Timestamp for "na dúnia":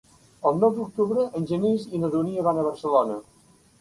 2.05-2.47